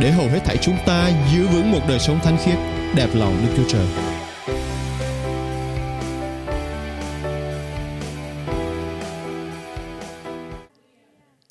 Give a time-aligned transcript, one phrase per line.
[0.00, 2.58] để hầu hết thảy chúng ta giữ vững một đời sống thánh khiết,
[2.96, 3.86] đẹp lòng Đức Chúa Trời.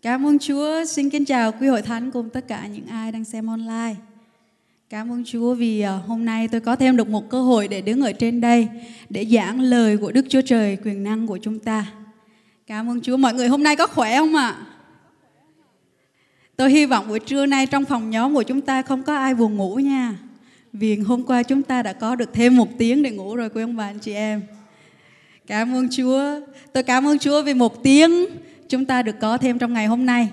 [0.02, 3.26] Cảm ơn Chúa, xin kính chào quý hội thánh cùng tất cả những ai đang
[3.26, 3.96] xem online.
[4.90, 7.82] Cảm ơn Chúa vì à, hôm nay tôi có thêm được một cơ hội để
[7.82, 8.68] đứng ở trên đây
[9.10, 11.86] để giảng lời của Đức Chúa Trời quyền năng của chúng ta.
[12.68, 13.18] Cảm ơn Chúa.
[13.18, 14.56] Mọi người hôm nay có khỏe không ạ?
[16.58, 19.36] Tôi hy vọng buổi trưa nay trong phòng nhóm của chúng ta không có ai
[19.36, 20.16] buồn ngủ nha.
[20.74, 23.62] Vì hôm qua chúng ta đã có được thêm một tiếng để ngủ rồi quý
[23.62, 24.42] ông bà anh chị em.
[25.48, 26.22] Cảm ơn Chúa.
[26.74, 28.26] Tôi cảm ơn Chúa vì một tiếng
[28.70, 30.30] chúng ta được có thêm trong ngày hôm nay.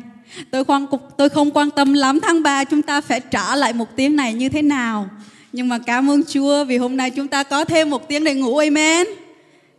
[0.51, 3.97] Tôi không, tôi không quan tâm lắm tháng 3 chúng ta phải trả lại một
[3.97, 5.09] tiếng này như thế nào.
[5.53, 8.35] Nhưng mà cảm ơn Chúa vì hôm nay chúng ta có thêm một tiếng để
[8.35, 8.57] ngủ.
[8.57, 9.07] Amen.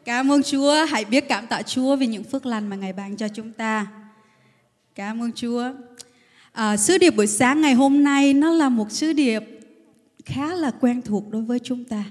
[0.05, 0.86] Cảm ơn Chúa.
[0.86, 3.88] Hãy biết cảm tạ Chúa vì những phước lành mà Ngài ban cho chúng ta.
[4.95, 5.64] Cảm ơn Chúa.
[6.56, 9.44] À, sứ điệp buổi sáng ngày hôm nay nó là một sứ điệp
[10.25, 12.03] khá là quen thuộc đối với chúng ta.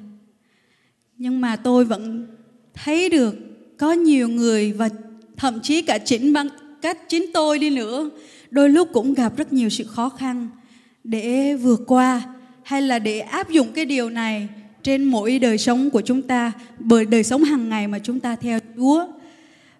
[1.18, 2.26] Nhưng mà tôi vẫn
[2.74, 3.34] thấy được
[3.78, 4.88] có nhiều người và
[5.36, 6.48] thậm chí cả chính bằng
[6.82, 8.10] cách chính tôi đi nữa
[8.50, 10.48] đôi lúc cũng gặp rất nhiều sự khó khăn
[11.04, 12.22] để vượt qua
[12.62, 14.48] hay là để áp dụng cái điều này
[14.82, 18.36] trên mỗi đời sống của chúng ta bởi đời sống hàng ngày mà chúng ta
[18.36, 19.06] theo Chúa.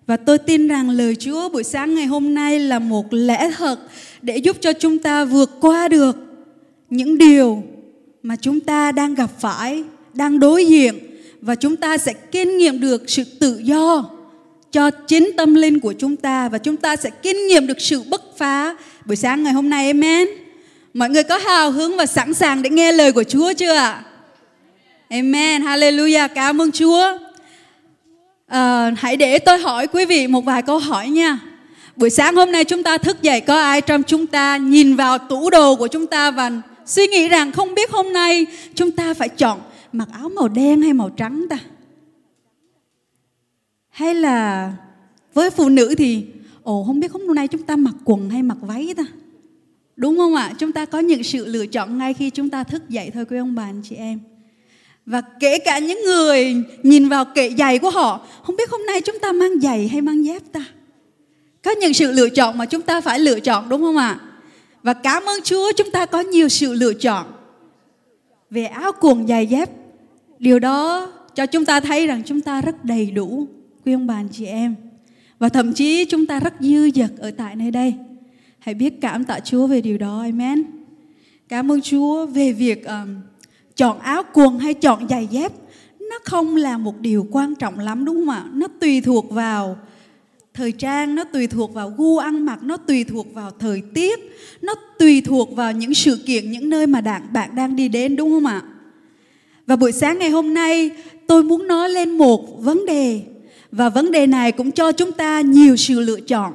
[0.07, 3.79] Và tôi tin rằng lời Chúa buổi sáng ngày hôm nay là một lẽ thật
[4.23, 6.17] để giúp cho chúng ta vượt qua được
[6.91, 7.63] những điều
[8.23, 10.95] mà chúng ta đang gặp phải, đang đối diện.
[11.41, 14.11] Và chúng ta sẽ kinh nghiệm được sự tự do
[14.73, 16.49] cho chính tâm linh của chúng ta.
[16.49, 19.87] Và chúng ta sẽ kinh nghiệm được sự bứt phá buổi sáng ngày hôm nay.
[19.87, 20.29] Amen.
[20.95, 24.05] Mọi người có hào hứng và sẵn sàng để nghe lời của Chúa chưa ạ?
[25.09, 25.63] Amen.
[25.63, 26.29] Hallelujah.
[26.35, 27.19] Cảm ơn Chúa
[28.47, 31.39] à, hãy để tôi hỏi quý vị một vài câu hỏi nha.
[31.97, 35.19] Buổi sáng hôm nay chúng ta thức dậy có ai trong chúng ta nhìn vào
[35.19, 36.51] tủ đồ của chúng ta và
[36.87, 39.61] suy nghĩ rằng không biết hôm nay chúng ta phải chọn
[39.93, 41.59] mặc áo màu đen hay màu trắng ta?
[43.91, 44.73] Hay là
[45.35, 46.27] với phụ nữ thì
[46.63, 49.05] ồ không biết hôm nay chúng ta mặc quần hay mặc váy ta?
[49.97, 50.53] Đúng không ạ?
[50.59, 53.39] Chúng ta có những sự lựa chọn ngay khi chúng ta thức dậy thôi quý
[53.39, 54.21] ông bà anh chị em
[55.07, 59.01] và kể cả những người nhìn vào kệ giày của họ không biết hôm nay
[59.01, 60.65] chúng ta mang giày hay mang dép ta?
[61.63, 64.21] Có những sự lựa chọn mà chúng ta phải lựa chọn đúng không ạ?
[64.83, 67.27] Và cảm ơn chúa chúng ta có nhiều sự lựa chọn.
[68.51, 69.71] Về áo quần giày dép
[70.39, 73.47] điều đó cho chúng ta thấy rằng chúng ta rất đầy đủ
[73.85, 74.75] quý ông bà chị em.
[75.39, 77.95] Và thậm chí chúng ta rất dư dật ở tại nơi đây.
[78.59, 80.65] Hãy biết cảm tạ Chúa về điều đó amen.
[81.49, 83.17] Cảm ơn Chúa về việc um,
[83.77, 85.53] chọn áo quần hay chọn giày dép,
[86.11, 88.45] nó không là một điều quan trọng lắm, đúng không ạ?
[88.53, 89.77] Nó tùy thuộc vào
[90.55, 94.21] thời trang, nó tùy thuộc vào gu ăn mặc, nó tùy thuộc vào thời tiết,
[94.63, 98.17] nó tùy thuộc vào những sự kiện, những nơi mà bạn bạn đang đi đến,
[98.17, 98.63] đúng không ạ?
[99.67, 100.91] Và buổi sáng ngày hôm nay,
[101.27, 103.23] tôi muốn nói lên một vấn đề,
[103.73, 106.53] và vấn đề này cũng cho chúng ta nhiều sự lựa chọn.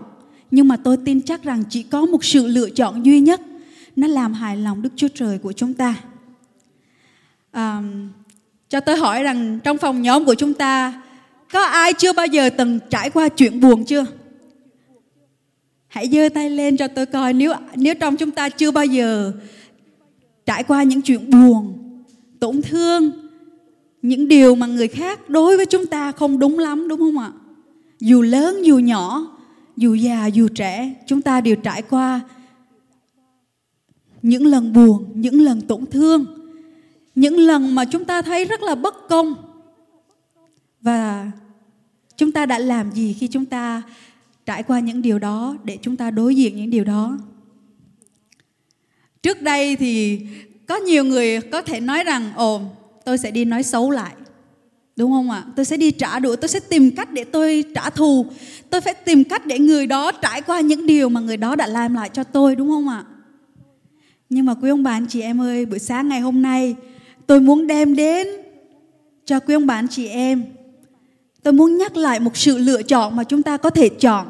[0.52, 3.41] Nhưng mà tôi tin chắc rằng chỉ có một sự lựa chọn duy nhất,
[3.96, 5.96] nó làm hài lòng đức chúa trời của chúng ta
[7.54, 8.10] um,
[8.70, 11.02] cho tôi hỏi rằng trong phòng nhóm của chúng ta
[11.54, 14.06] có ai chưa bao giờ từng trải qua chuyện buồn chưa?
[15.88, 19.32] Hãy giơ tay lên cho tôi coi nếu nếu trong chúng ta chưa bao giờ
[20.46, 21.78] trải qua những chuyện buồn
[22.40, 23.12] tổn thương
[24.02, 27.32] những điều mà người khác đối với chúng ta không đúng lắm đúng không ạ?
[28.00, 29.38] Dù lớn dù nhỏ
[29.78, 32.22] dù già dù trẻ chúng ta đều trải qua
[34.22, 36.39] những lần buồn những lần tổn thương
[37.16, 39.35] những lần mà chúng ta thấy rất là bất công.
[40.82, 41.32] Và
[42.17, 43.82] chúng ta đã làm gì khi chúng ta
[44.46, 47.17] trải qua những điều đó để chúng ta đối diện những điều đó?
[49.23, 50.22] Trước đây thì
[50.67, 52.61] có nhiều người có thể nói rằng, ồ,
[53.06, 54.16] tôi sẽ đi nói xấu lại.
[54.96, 55.44] Đúng không ạ?
[55.56, 58.26] Tôi sẽ đi trả đũa, tôi sẽ tìm cách để tôi trả thù.
[58.70, 61.67] Tôi phải tìm cách để người đó trải qua những điều mà người đó đã
[61.67, 63.03] làm lại cho tôi, đúng không ạ?
[64.29, 66.76] Nhưng mà quý ông bà, anh chị em ơi, buổi sáng ngày hôm nay
[67.29, 68.28] tôi muốn đem đến
[69.26, 70.43] cho quý ông bà anh chị em.
[71.43, 74.28] Tôi muốn nhắc lại một sự lựa chọn mà chúng ta có thể chọn.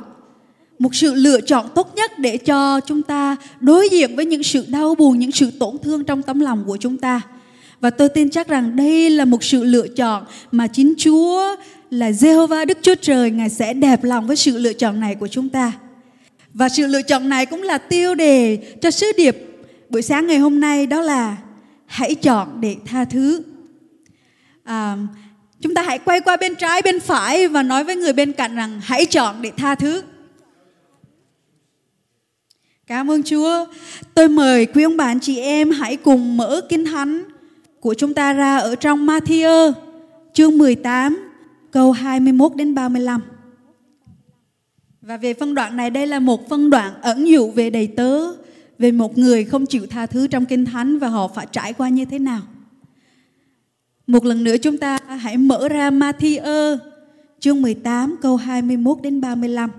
[0.79, 4.65] Một sự lựa chọn tốt nhất để cho chúng ta đối diện với những sự
[4.67, 7.21] đau buồn, những sự tổn thương trong tấm lòng của chúng ta.
[7.79, 11.55] Và tôi tin chắc rằng đây là một sự lựa chọn mà chính Chúa
[11.89, 15.27] là Jehovah Đức Chúa Trời, Ngài sẽ đẹp lòng với sự lựa chọn này của
[15.27, 15.71] chúng ta.
[16.53, 19.37] Và sự lựa chọn này cũng là tiêu đề cho sứ điệp
[19.89, 21.37] buổi sáng ngày hôm nay, đó là
[21.89, 23.41] hãy chọn để tha thứ.
[24.63, 24.97] À,
[25.61, 28.55] chúng ta hãy quay qua bên trái bên phải và nói với người bên cạnh
[28.55, 30.03] rằng hãy chọn để tha thứ.
[32.87, 33.65] Cảm ơn Chúa.
[34.13, 37.23] Tôi mời quý ông bà anh chị em hãy cùng mở Kinh Thánh
[37.79, 39.73] của chúng ta ra ở trong Matthew
[40.33, 41.29] chương 18
[41.71, 43.21] câu 21 đến 35.
[45.01, 48.31] Và về phân đoạn này đây là một phân đoạn ẩn dụ về đầy tớ,
[48.79, 51.89] về một người không chịu tha thứ trong Kinh Thánh và họ phải trải qua
[51.89, 52.41] như thế nào.
[54.07, 56.77] Một lần nữa chúng ta hãy mở ra Matthew
[57.39, 59.69] chương 18 câu 21 đến 35.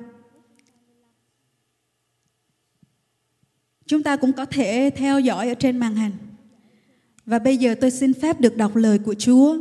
[3.87, 6.13] Chúng ta cũng có thể theo dõi ở trên màn hình.
[7.27, 9.57] Và bây giờ tôi xin phép được đọc lời của Chúa.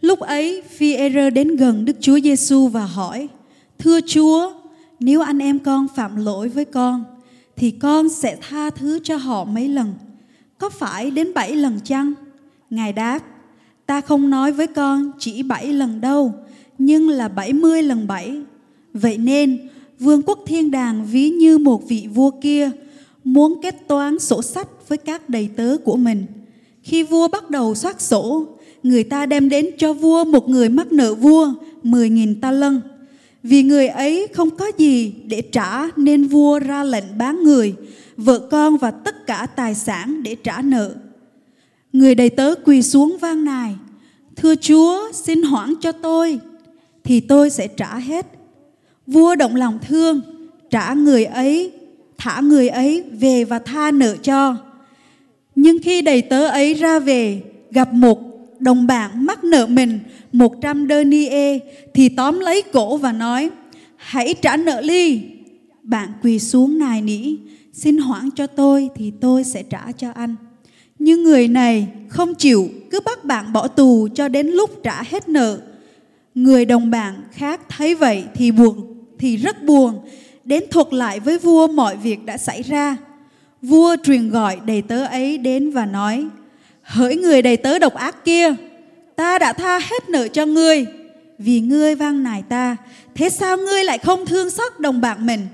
[0.00, 3.28] Lúc ấy, phi e đến gần Đức Chúa Giêsu và hỏi:
[3.78, 4.52] "Thưa Chúa,
[5.00, 7.04] nếu anh em con phạm lỗi với con,
[7.60, 9.94] thì con sẽ tha thứ cho họ mấy lần?
[10.58, 12.12] Có phải đến bảy lần chăng?"
[12.70, 13.18] Ngài đáp:
[13.86, 16.34] "Ta không nói với con chỉ bảy lần đâu,
[16.78, 18.40] nhưng là bảy mươi lần bảy.
[18.94, 19.68] Vậy nên,
[19.98, 22.70] vương quốc thiên đàng ví như một vị vua kia
[23.24, 26.26] muốn kết toán sổ sách với các đầy tớ của mình.
[26.82, 28.46] Khi vua bắt đầu soát sổ,
[28.82, 31.52] người ta đem đến cho vua một người mắc nợ vua
[31.82, 32.80] 10.000 ta lân.
[33.42, 37.74] Vì người ấy không có gì để trả nên vua ra lệnh bán người,
[38.16, 40.94] vợ con và tất cả tài sản để trả nợ.
[41.92, 43.74] Người đầy tớ quỳ xuống vang nài,
[44.36, 46.38] Thưa Chúa, xin hoãn cho tôi,
[47.04, 48.26] thì tôi sẽ trả hết.
[49.06, 50.20] Vua động lòng thương,
[50.70, 51.72] trả người ấy,
[52.18, 54.56] thả người ấy về và tha nợ cho.
[55.54, 58.29] Nhưng khi đầy tớ ấy ra về, gặp một
[58.60, 59.98] đồng bạn mắc nợ mình
[60.32, 61.60] 100 denier,
[61.94, 63.50] thì tóm lấy cổ và nói,
[63.96, 65.20] hãy trả nợ ly.
[65.82, 67.36] Bạn quỳ xuống nài nỉ,
[67.72, 70.36] xin hoãn cho tôi thì tôi sẽ trả cho anh.
[70.98, 75.28] Nhưng người này không chịu, cứ bắt bạn bỏ tù cho đến lúc trả hết
[75.28, 75.60] nợ.
[76.34, 79.98] Người đồng bạn khác thấy vậy thì buồn, thì rất buồn,
[80.44, 82.96] đến thuật lại với vua mọi việc đã xảy ra.
[83.62, 86.28] Vua truyền gọi đầy tớ ấy đến và nói
[86.90, 88.54] hỡi người đầy tớ độc ác kia,
[89.16, 90.86] ta đã tha hết nợ cho ngươi.
[91.38, 92.76] Vì ngươi vang nài ta,
[93.14, 95.46] thế sao ngươi lại không thương xót đồng bạn mình?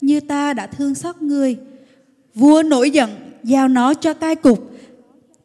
[0.00, 1.56] Như ta đã thương xót ngươi.
[2.34, 3.10] Vua nổi giận,
[3.42, 4.70] giao nó cho cai cục,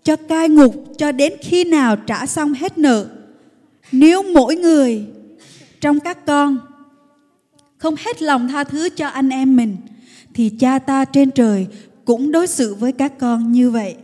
[0.04, 3.08] cho cai ngục, cho đến khi nào trả xong hết nợ.
[3.92, 5.06] Nếu mỗi người
[5.82, 6.58] trong các con
[7.78, 9.78] không hết lòng tha thứ cho anh em mình,
[10.34, 11.68] thì cha ta trên trời
[12.06, 13.96] cũng đối xử với các con như vậy.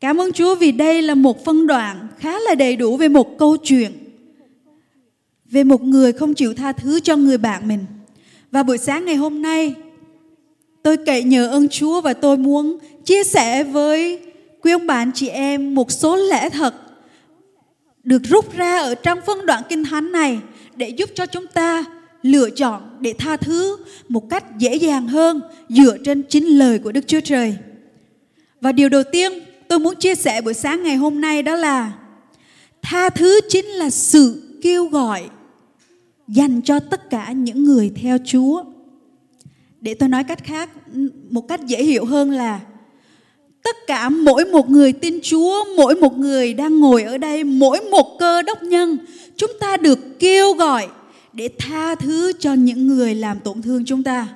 [0.00, 3.38] Cảm ơn Chúa vì đây là một phân đoạn khá là đầy đủ về một
[3.38, 3.92] câu chuyện
[5.50, 7.84] về một người không chịu tha thứ cho người bạn mình.
[8.50, 9.74] Và buổi sáng ngày hôm nay,
[10.82, 14.20] tôi cậy nhờ ơn Chúa và tôi muốn chia sẻ với
[14.62, 16.74] quý ông bạn chị em một số lẽ thật
[18.04, 20.38] được rút ra ở trong phân đoạn kinh thánh này
[20.76, 21.84] để giúp cho chúng ta
[22.22, 23.76] lựa chọn để tha thứ
[24.08, 27.56] một cách dễ dàng hơn dựa trên chính lời của Đức Chúa Trời.
[28.60, 29.32] Và điều đầu tiên
[29.68, 31.92] tôi muốn chia sẻ buổi sáng ngày hôm nay đó là
[32.82, 35.28] tha thứ chính là sự kêu gọi
[36.28, 38.64] dành cho tất cả những người theo Chúa.
[39.80, 40.70] Để tôi nói cách khác,
[41.30, 42.60] một cách dễ hiểu hơn là
[43.62, 47.80] tất cả mỗi một người tin Chúa, mỗi một người đang ngồi ở đây, mỗi
[47.90, 48.98] một cơ đốc nhân,
[49.36, 50.88] chúng ta được kêu gọi
[51.32, 54.28] để tha thứ cho những người làm tổn thương chúng ta.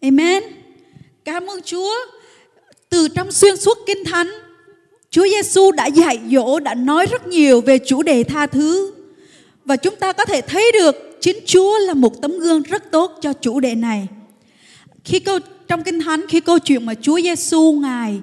[0.00, 0.42] Amen.
[1.24, 1.94] Cảm ơn Chúa
[2.90, 4.28] từ trong xuyên suốt kinh thánh
[5.10, 8.92] Chúa Giêsu đã dạy dỗ đã nói rất nhiều về chủ đề tha thứ
[9.64, 13.18] và chúng ta có thể thấy được chính Chúa là một tấm gương rất tốt
[13.22, 14.06] cho chủ đề này.
[15.04, 18.20] Khi câu trong kinh thánh khi câu chuyện mà Chúa Giêsu ngài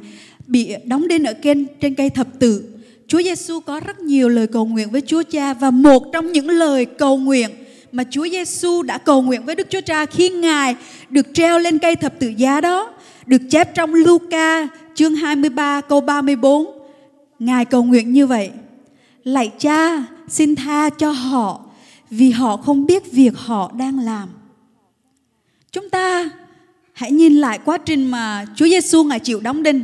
[0.47, 2.63] bị đóng đinh ở trên trên cây thập tự,
[3.07, 6.49] Chúa Giêsu có rất nhiều lời cầu nguyện với Chúa Cha và một trong những
[6.49, 7.49] lời cầu nguyện
[7.91, 10.75] mà Chúa Giêsu đã cầu nguyện với Đức Chúa Cha khi ngài
[11.09, 12.94] được treo lên cây thập tự giá đó
[13.25, 16.65] được chép trong Luca chương 23 câu 34.
[17.39, 18.51] Ngài cầu nguyện như vậy.
[19.23, 21.61] Lạy cha, xin tha cho họ
[22.09, 24.29] vì họ không biết việc họ đang làm.
[25.71, 26.29] Chúng ta
[26.93, 29.83] hãy nhìn lại quá trình mà Chúa Giêsu ngài chịu đóng đinh.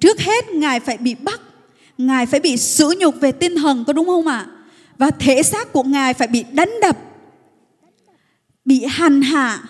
[0.00, 1.40] Trước hết ngài phải bị bắt,
[1.98, 4.46] ngài phải bị sỉ nhục về tinh thần có đúng không ạ?
[4.98, 6.98] Và thể xác của ngài phải bị đánh đập,
[8.64, 9.62] bị hành hạ,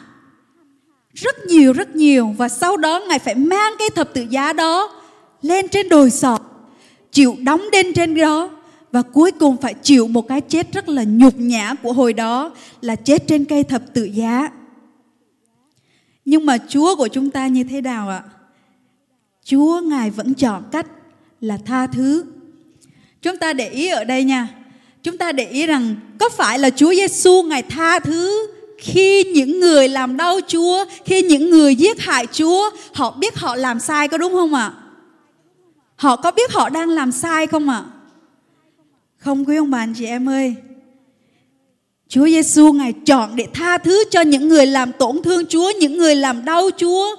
[1.21, 5.03] rất nhiều rất nhiều và sau đó ngài phải mang cái thập tự giá đó
[5.43, 6.39] lên trên đồi sọ,
[7.13, 8.51] chịu đóng đinh trên đó,
[8.93, 12.55] và cuối cùng phải chịu một cái chết rất là nhục nhã của hồi đó,
[12.81, 14.49] là chết trên cây thập tự giá
[16.29, 18.23] nhưng mà Chúa của chúng ta như thế nào ạ?
[19.45, 20.87] Chúa Ngài vẫn chọn cách
[21.41, 22.25] là tha thứ.
[23.23, 24.49] Chúng ta để ý ở đây nha.
[25.03, 28.47] Chúng ta để ý rằng có phải là Chúa Giêsu Ngài tha thứ
[28.79, 33.57] khi những người làm đau Chúa, khi những người giết hại Chúa, họ biết họ
[33.57, 34.73] làm sai có đúng không ạ?
[35.97, 37.85] Họ có biết họ đang làm sai không ạ?
[39.17, 40.55] Không quý ông bà anh chị em ơi.
[42.09, 45.99] Chúa Giêsu ngài chọn để tha thứ cho những người làm tổn thương Chúa, những
[45.99, 47.17] người làm đau Chúa,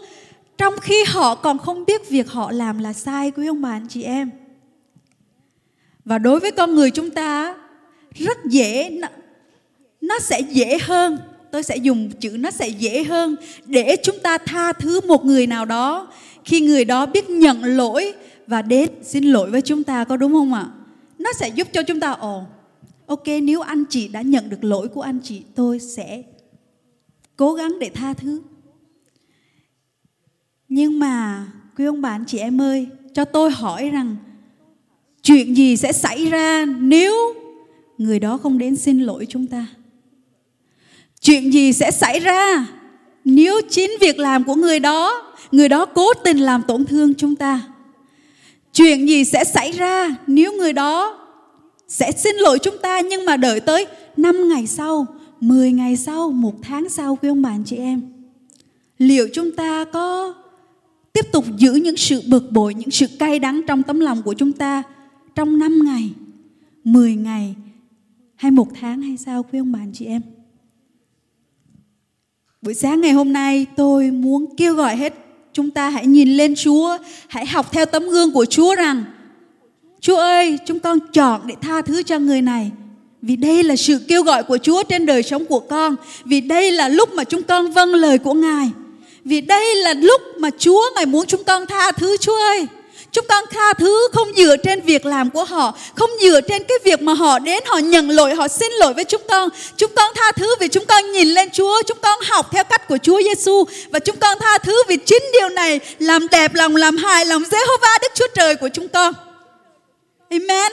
[0.57, 3.87] trong khi họ còn không biết việc họ làm là sai quý ông bà anh
[3.89, 4.31] chị em.
[6.05, 7.55] Và đối với con người chúng ta
[8.15, 9.07] rất dễ nó,
[10.01, 11.17] nó sẽ dễ hơn
[11.51, 15.47] tôi sẽ dùng chữ nó sẽ dễ hơn để chúng ta tha thứ một người
[15.47, 16.11] nào đó.
[16.45, 18.13] Khi người đó biết nhận lỗi
[18.47, 20.67] và đến xin lỗi với chúng ta, có đúng không ạ?
[21.19, 22.43] Nó sẽ giúp cho chúng ta, ồ,
[23.05, 26.23] ok, nếu anh chị đã nhận được lỗi của anh chị, tôi sẽ
[27.37, 28.41] cố gắng để tha thứ.
[30.69, 31.45] Nhưng mà,
[31.77, 34.15] quý ông bà, anh chị em ơi, cho tôi hỏi rằng,
[35.21, 37.15] chuyện gì sẽ xảy ra nếu
[37.97, 39.67] người đó không đến xin lỗi chúng ta?
[41.21, 42.67] Chuyện gì sẽ xảy ra
[43.25, 47.35] nếu chính việc làm của người đó người đó cố tình làm tổn thương chúng
[47.35, 47.61] ta
[48.73, 51.19] chuyện gì sẽ xảy ra nếu người đó
[51.87, 53.85] sẽ xin lỗi chúng ta nhưng mà đợi tới
[54.17, 55.05] 5 ngày sau,
[55.41, 58.01] 10 ngày sau, một tháng sau quý ông bà anh chị em.
[58.97, 60.33] Liệu chúng ta có
[61.13, 64.33] tiếp tục giữ những sự bực bội, những sự cay đắng trong tấm lòng của
[64.33, 64.83] chúng ta
[65.35, 66.09] trong 5 ngày,
[66.83, 67.55] 10 ngày
[68.35, 70.21] hay một tháng hay sao quý ông bà anh chị em?
[72.61, 75.13] Buổi sáng ngày hôm nay tôi muốn kêu gọi hết
[75.53, 76.97] chúng ta hãy nhìn lên Chúa,
[77.27, 79.03] hãy học theo tấm gương của Chúa rằng
[80.01, 82.71] Chúa ơi, chúng con chọn để tha thứ cho người này.
[83.21, 85.95] Vì đây là sự kêu gọi của Chúa trên đời sống của con.
[86.25, 88.69] Vì đây là lúc mà chúng con vâng lời của Ngài.
[89.25, 92.67] Vì đây là lúc mà Chúa Ngài muốn chúng con tha thứ Chúa ơi.
[93.11, 96.77] Chúng con tha thứ không dựa trên việc làm của họ, không dựa trên cái
[96.83, 99.49] việc mà họ đến họ nhận lỗi, họ xin lỗi với chúng con.
[99.77, 102.87] Chúng con tha thứ vì chúng con nhìn lên Chúa, chúng con học theo cách
[102.87, 106.75] của Chúa Giêsu và chúng con tha thứ vì chính điều này làm đẹp lòng,
[106.75, 109.13] làm hài lòng Jehovah Đức Chúa Trời của chúng con.
[110.29, 110.71] Amen.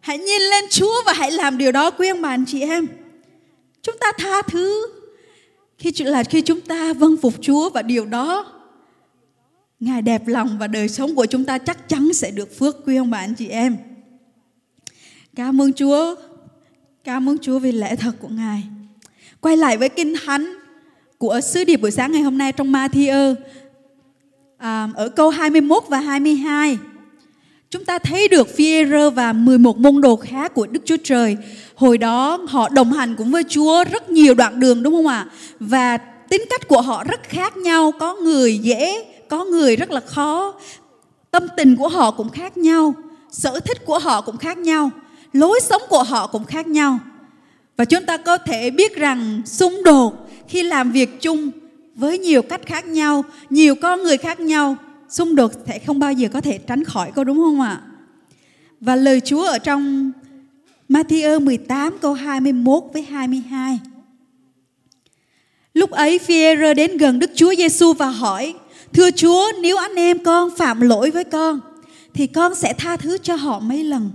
[0.00, 2.88] Hãy nhìn lên Chúa và hãy làm điều đó quý ông bà anh chị em.
[3.82, 4.88] Chúng ta tha thứ
[5.78, 8.52] khi là khi chúng ta vâng phục Chúa và điều đó
[9.82, 12.96] Ngài đẹp lòng và đời sống của chúng ta chắc chắn sẽ được phước quý
[12.96, 13.76] ông bà anh chị em.
[15.36, 16.14] Cảm ơn Chúa.
[17.04, 18.62] Cảm ơn Chúa vì lẽ thật của Ngài.
[19.40, 20.54] Quay lại với kinh thánh
[21.18, 23.34] của sứ điệp buổi sáng ngày hôm nay trong Matthew
[24.58, 26.78] à, ở câu 21 và 22.
[27.70, 31.36] Chúng ta thấy được Phi-e-rơ và 11 môn đồ khác của Đức Chúa Trời.
[31.74, 35.26] Hồi đó họ đồng hành cùng với Chúa rất nhiều đoạn đường đúng không ạ?
[35.60, 35.96] Và
[36.28, 40.54] tính cách của họ rất khác nhau, có người dễ, có người rất là khó.
[41.30, 42.94] Tâm tình của họ cũng khác nhau,
[43.30, 44.90] sở thích của họ cũng khác nhau,
[45.32, 46.98] lối sống của họ cũng khác nhau.
[47.76, 51.50] Và chúng ta có thể biết rằng xung đột khi làm việc chung
[51.94, 54.76] với nhiều cách khác nhau, nhiều con người khác nhau
[55.08, 57.80] xung đột sẽ không bao giờ có thể tránh khỏi có đúng không ạ?
[58.80, 60.12] Và lời Chúa ở trong
[60.88, 63.78] Matthew 18 câu 21 với 22.
[65.74, 68.54] Lúc ấy phi đến gần Đức Chúa Giêsu và hỏi:
[68.92, 71.60] "Thưa Chúa, nếu anh em con phạm lỗi với con
[72.14, 74.10] thì con sẽ tha thứ cho họ mấy lần?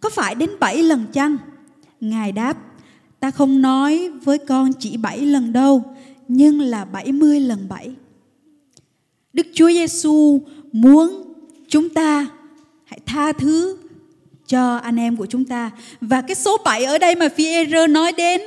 [0.00, 1.36] Có phải đến bảy lần chăng?"
[2.00, 2.56] Ngài đáp:
[3.20, 5.84] "Ta không nói với con chỉ bảy lần đâu,
[6.28, 7.90] nhưng là bảy mươi lần bảy."
[9.32, 10.40] Đức Chúa Giêsu
[10.72, 11.22] muốn
[11.68, 12.26] chúng ta
[12.84, 13.76] hãy tha thứ
[14.46, 15.70] cho anh em của chúng ta.
[16.00, 18.40] Và cái số 7 ở đây mà Phi-e-rơ nói đến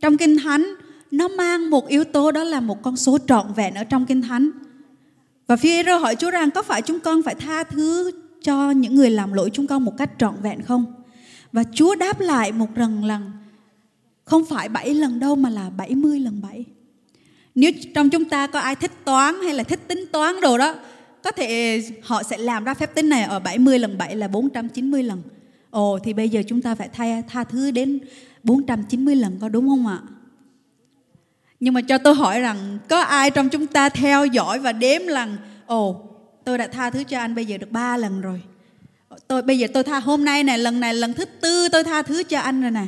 [0.00, 0.74] trong Kinh Thánh
[1.10, 4.22] nó mang một yếu tố đó là một con số trọn vẹn ở trong Kinh
[4.22, 4.50] Thánh.
[5.46, 8.10] Và Phi-e-rơ hỏi Chúa rằng có phải chúng con phải tha thứ
[8.42, 10.84] cho những người làm lỗi chúng con một cách trọn vẹn không?
[11.52, 13.32] Và Chúa đáp lại một lần lần
[14.24, 16.64] không phải 7 lần đâu mà là 70 lần 7.
[17.54, 20.74] Nếu trong chúng ta có ai thích toán hay là thích tính toán đồ đó,
[21.22, 25.02] có thể họ sẽ làm ra phép tính này ở 70 lần 7 là 490
[25.02, 25.22] lần.
[25.70, 27.98] Ồ thì bây giờ chúng ta phải thay tha thứ đến
[28.42, 30.00] 490 lần có đúng không ạ?
[31.60, 35.06] Nhưng mà cho tôi hỏi rằng có ai trong chúng ta theo dõi và đếm
[35.06, 35.36] lần
[35.66, 36.02] ồ
[36.44, 38.42] tôi đã tha thứ cho anh bây giờ được ba lần rồi.
[39.28, 42.02] Tôi bây giờ tôi tha hôm nay này lần này lần thứ tư tôi tha
[42.02, 42.86] thứ cho anh rồi nè.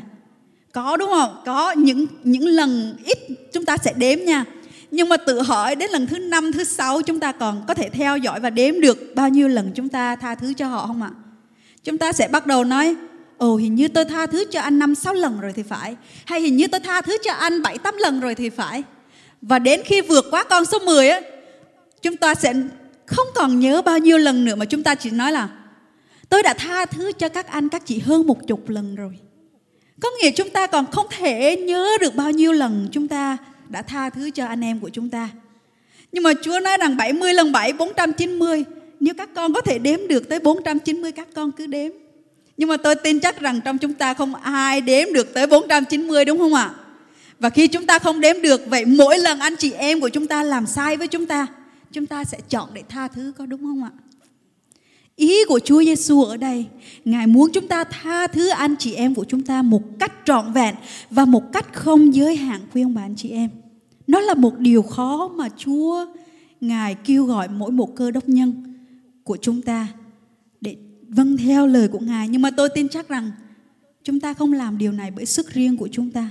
[0.73, 1.43] Có đúng không?
[1.47, 3.19] Có những những lần ít
[3.53, 4.45] chúng ta sẽ đếm nha
[4.91, 7.89] Nhưng mà tự hỏi đến lần thứ năm, thứ sáu chúng ta còn có thể
[7.89, 11.03] theo dõi và đếm được bao nhiêu lần chúng ta tha thứ cho họ không
[11.03, 11.11] ạ?
[11.85, 12.97] Chúng ta sẽ bắt đầu nói,
[13.39, 15.97] ồ hình như tôi tha thứ cho anh năm sáu lần rồi thì phải.
[16.25, 18.83] Hay hình như tôi tha thứ cho anh bảy tám lần rồi thì phải.
[19.43, 21.21] Và đến khi vượt quá con số 10 á,
[22.03, 22.55] chúng ta sẽ
[23.07, 25.49] không còn nhớ bao nhiêu lần nữa mà chúng ta chỉ nói là
[26.29, 29.19] tôi đã tha thứ cho các anh các chị hơn một chục lần rồi.
[30.01, 33.37] Có nghĩa chúng ta còn không thể nhớ được bao nhiêu lần chúng ta
[33.69, 35.29] đã tha thứ cho anh em của chúng ta.
[36.13, 38.65] Nhưng mà Chúa nói rằng 70 lần 7 490
[39.01, 41.93] Nếu các con có thể đếm được tới 490 các con cứ đếm
[42.59, 46.25] nhưng mà tôi tin chắc rằng trong chúng ta không ai đếm được tới 490
[46.25, 46.71] đúng không ạ?
[47.41, 50.27] Và khi chúng ta không đếm được Vậy mỗi lần anh chị em của chúng
[50.27, 51.47] ta làm sai với chúng ta
[51.93, 53.91] Chúng ta sẽ chọn để tha thứ có đúng không ạ?
[55.17, 56.67] Ý của Chúa Giêsu ở đây,
[57.05, 60.53] Ngài muốn chúng ta tha thứ anh chị em của chúng ta một cách trọn
[60.53, 60.75] vẹn
[61.11, 63.51] và một cách không giới hạn quý ông bà anh chị em.
[64.07, 66.07] Nó là một điều khó mà Chúa
[66.61, 68.75] Ngài kêu gọi mỗi một cơ đốc nhân
[69.25, 69.87] của chúng ta
[71.09, 72.29] vâng theo lời của Ngài.
[72.29, 73.31] Nhưng mà tôi tin chắc rằng
[74.05, 76.29] chúng ta không làm điều này bởi sức riêng của chúng ta.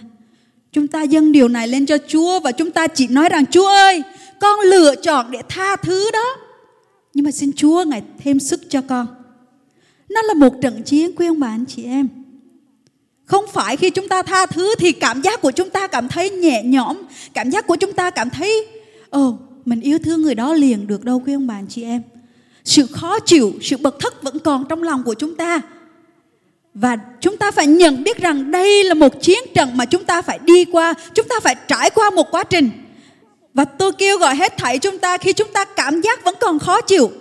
[0.71, 3.67] Chúng ta dâng điều này lên cho Chúa và chúng ta chỉ nói rằng Chúa
[3.67, 4.03] ơi,
[4.39, 6.35] con lựa chọn để tha thứ đó
[7.13, 9.07] nhưng mà xin Chúa Ngài thêm sức cho con.
[10.09, 12.07] Nó là một trận chiến quý ông bà anh chị em.
[13.25, 16.29] Không phải khi chúng ta tha thứ thì cảm giác của chúng ta cảm thấy
[16.29, 16.97] nhẹ nhõm,
[17.33, 18.67] cảm giác của chúng ta cảm thấy
[19.09, 21.83] ồ, oh, mình yêu thương người đó liền được đâu quý ông bà anh chị
[21.83, 22.01] em.
[22.67, 25.61] Sự khó chịu, sự bực thức vẫn còn trong lòng của chúng ta.
[26.73, 30.21] Và chúng ta phải nhận biết rằng đây là một chiến trận mà chúng ta
[30.21, 32.69] phải đi qua, chúng ta phải trải qua một quá trình
[33.57, 36.59] và tôi kêu gọi hết thảy chúng ta khi chúng ta cảm giác vẫn còn
[36.59, 37.11] khó chịu.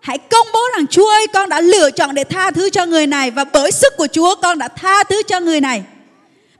[0.00, 3.06] Hãy công bố rằng Chúa ơi con đã lựa chọn để tha thứ cho người
[3.06, 5.82] này và bởi sức của Chúa con đã tha thứ cho người này.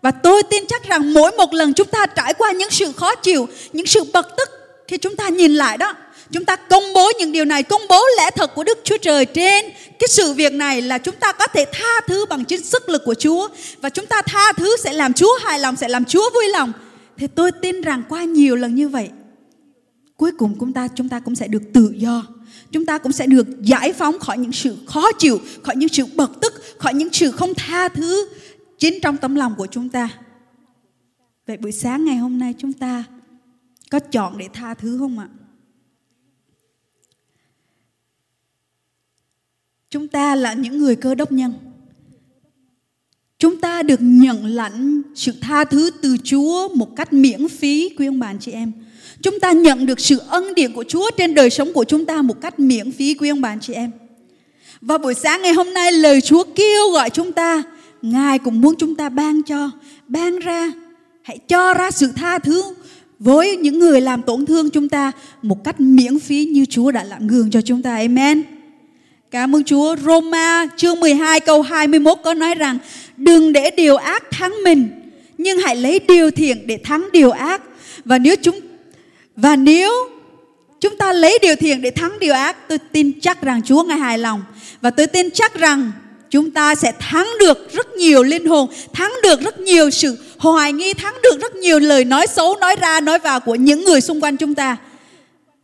[0.03, 3.15] Và tôi tin chắc rằng mỗi một lần chúng ta trải qua những sự khó
[3.15, 4.49] chịu, những sự bực tức
[4.89, 5.95] khi chúng ta nhìn lại đó,
[6.31, 9.27] chúng ta công bố những điều này, công bố lẽ thật của Đức Chúa Trời
[9.27, 9.65] trên.
[9.99, 13.03] Cái sự việc này là chúng ta có thể tha thứ bằng chính sức lực
[13.05, 13.49] của Chúa.
[13.81, 16.73] Và chúng ta tha thứ sẽ làm Chúa hài lòng, sẽ làm Chúa vui lòng.
[17.17, 19.09] Thì tôi tin rằng qua nhiều lần như vậy
[20.17, 22.27] cuối cùng chúng ta chúng ta cũng sẽ được tự do.
[22.71, 26.07] Chúng ta cũng sẽ được giải phóng khỏi những sự khó chịu khỏi những sự
[26.07, 28.29] bực tức khỏi những sự không tha thứ
[28.79, 30.09] chính trong tấm lòng của chúng ta.
[31.47, 33.05] Vậy buổi sáng ngày hôm nay chúng ta
[33.91, 35.29] có chọn để tha thứ không ạ?
[39.91, 41.53] Chúng ta là những người cơ đốc nhân
[43.39, 48.07] Chúng ta được nhận lãnh sự tha thứ từ Chúa một cách miễn phí quý
[48.07, 48.73] ông bà chị em.
[49.23, 52.23] Chúng ta nhận được sự ân điển của Chúa trên đời sống của chúng ta
[52.23, 53.91] một cách miễn phí quý ông bà chị em.
[54.81, 57.63] Và buổi sáng ngày hôm nay lời Chúa kêu gọi chúng ta,
[58.03, 59.71] Ngài cũng muốn chúng ta ban cho,
[60.09, 60.73] ban ra,
[61.23, 62.63] hãy cho ra sự tha thứ
[63.19, 67.05] với những người làm tổn thương chúng ta một cách miễn phí như Chúa đã
[67.05, 67.97] làm gương cho chúng ta.
[67.97, 68.56] Amen.
[69.31, 69.97] Cảm ơn Chúa.
[69.97, 72.79] Roma chương 12 câu 21 có nói rằng
[73.17, 74.89] đừng để điều ác thắng mình,
[75.39, 77.63] nhưng hãy lấy điều thiện để thắng điều ác.
[78.05, 78.61] Và nếu chúng
[79.37, 79.93] và nếu
[80.81, 83.99] chúng ta lấy điều thiện để thắng điều ác, tôi tin chắc rằng Chúa ngài
[83.99, 84.43] hài lòng
[84.81, 85.93] và tôi tin chắc rằng
[86.31, 90.73] chúng ta sẽ thắng được rất nhiều linh hồn, thắng được rất nhiều sự hoài
[90.73, 94.01] nghi, thắng được rất nhiều lời nói xấu nói ra nói vào của những người
[94.01, 94.77] xung quanh chúng ta.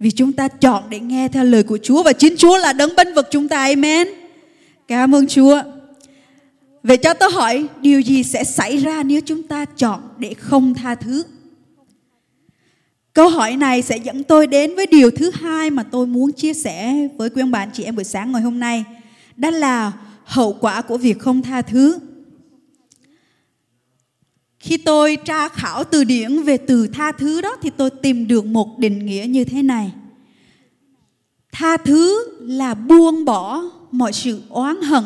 [0.03, 2.97] Vì chúng ta chọn để nghe theo lời của Chúa và chính Chúa là đấng
[2.97, 3.59] bênh vực chúng ta.
[3.59, 4.09] Amen.
[4.89, 5.63] Cảm ơn Chúa.
[6.83, 10.75] Vậy cho tôi hỏi, điều gì sẽ xảy ra nếu chúng ta chọn để không
[10.75, 11.25] tha thứ?
[13.13, 16.55] Câu hỏi này sẽ dẫn tôi đến với điều thứ hai mà tôi muốn chia
[16.55, 18.85] sẻ với quý ông bạn chị em buổi sáng ngày hôm nay.
[19.37, 19.93] Đó là
[20.25, 21.99] hậu quả của việc không tha thứ.
[24.63, 28.47] Khi tôi tra khảo từ điển về từ tha thứ đó, thì tôi tìm được
[28.47, 29.93] một định nghĩa như thế này.
[31.53, 35.05] Tha thứ là buông bỏ mọi sự oán hận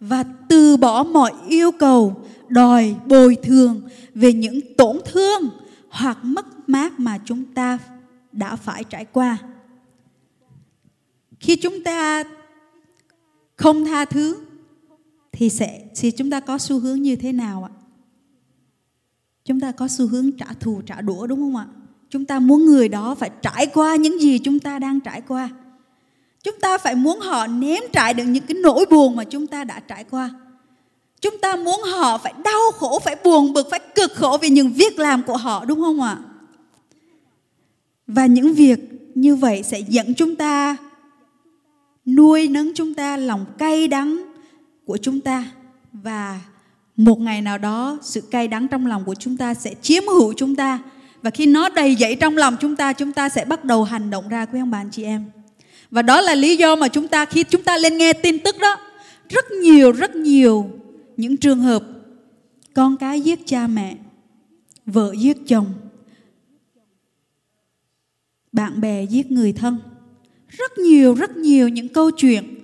[0.00, 3.80] và từ bỏ mọi yêu cầu, đòi bồi thường
[4.14, 5.42] về những tổn thương
[5.88, 7.78] hoặc mất mát mà chúng ta
[8.32, 9.38] đã phải trải qua.
[11.40, 12.24] Khi chúng ta
[13.56, 14.36] không tha thứ,
[15.32, 17.75] thì sẽ, thì chúng ta có xu hướng như thế nào ạ?
[19.46, 21.66] Chúng ta có xu hướng trả thù, trả đũa, đúng không ạ?
[22.10, 25.48] Chúng ta muốn người đó phải trải qua những gì chúng ta đang trải qua.
[26.42, 29.64] Chúng ta phải muốn họ nếm trải được những cái nỗi buồn mà chúng ta
[29.64, 30.30] đã trải qua.
[31.20, 34.72] Chúng ta muốn họ phải đau khổ, phải buồn bực, phải cực khổ vì những
[34.72, 36.18] việc làm của họ, đúng không ạ?
[38.06, 38.78] Và những việc
[39.14, 40.76] như vậy sẽ dẫn chúng ta
[42.06, 44.24] nuôi nấng chúng ta, lòng cay đắng
[44.84, 45.44] của chúng ta
[45.92, 46.40] và
[46.96, 50.32] một ngày nào đó, sự cay đắng trong lòng của chúng ta sẽ chiếm hữu
[50.36, 50.82] chúng ta.
[51.22, 54.10] Và khi nó đầy dẫy trong lòng chúng ta chúng ta sẽ bắt đầu hành
[54.10, 55.24] động ra, quý ông bà anh chị em.
[55.90, 58.56] Và đó là lý do mà chúng ta, khi chúng ta lên nghe tin tức
[58.60, 58.76] đó,
[59.28, 60.70] rất nhiều rất nhiều
[61.16, 61.82] những trường hợp
[62.74, 63.96] con cái giết cha mẹ,
[64.86, 65.66] vợ giết chồng,
[68.52, 69.78] bạn bè giết người thân.
[70.48, 72.54] Rất nhiều rất nhiều những câu chuyện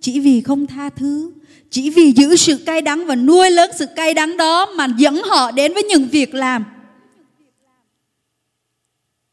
[0.00, 1.32] chỉ vì không tha thứ
[1.74, 5.14] chỉ vì giữ sự cay đắng và nuôi lớn sự cay đắng đó mà dẫn
[5.24, 6.64] họ đến với những việc làm.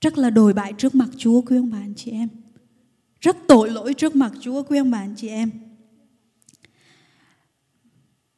[0.01, 2.29] Rất là đồi bại trước mặt Chúa, quý ông bà anh chị em.
[3.21, 5.51] Rất tội lỗi trước mặt Chúa, quý ông bà anh chị em.